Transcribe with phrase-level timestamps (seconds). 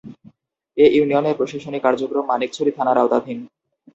[0.77, 3.39] এ ইউনিয়নের প্রশাসনিক কার্যক্রম মানিকছড়ি থানার আওতাধীন।